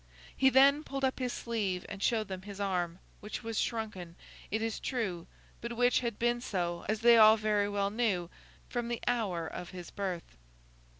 He 0.35 0.49
then 0.49 0.83
pulled 0.83 1.03
up 1.05 1.19
his 1.19 1.31
sleeve 1.31 1.85
and 1.87 2.01
showed 2.01 2.27
them 2.27 2.41
his 2.41 2.59
arm, 2.59 2.97
which 3.19 3.43
was 3.43 3.59
shrunken, 3.59 4.15
it 4.49 4.59
is 4.59 4.79
true, 4.79 5.27
but 5.61 5.77
which 5.77 5.99
had 5.99 6.17
been 6.17 6.41
so, 6.41 6.87
as 6.89 7.01
they 7.01 7.17
all 7.17 7.37
very 7.37 7.69
well 7.69 7.91
knew, 7.91 8.27
from 8.67 8.87
the 8.87 8.99
hour 9.07 9.45
of 9.45 9.69
his 9.69 9.91
birth. 9.91 10.37